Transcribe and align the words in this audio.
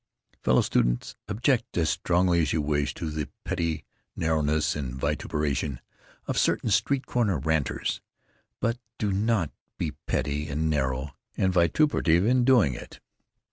"Fellow 0.41 0.61
students, 0.61 1.15
object 1.27 1.77
as 1.77 1.91
strongly 1.91 2.41
as 2.41 2.53
you 2.53 2.59
wish 2.59 2.95
to 2.95 3.11
the 3.11 3.29
petty 3.43 3.85
narrowness 4.15 4.75
and 4.75 4.95
vituperation 4.95 5.79
of 6.25 6.39
certain 6.39 6.71
street 6.71 7.05
corner 7.05 7.37
ranters, 7.37 8.01
but 8.59 8.79
do 8.97 9.11
not 9.11 9.51
be 9.77 9.91
petty 10.07 10.49
and 10.49 10.71
narrow 10.71 11.15
and 11.37 11.53
vituperative 11.53 12.25
in 12.25 12.43
doing 12.43 12.73
it! 12.73 12.99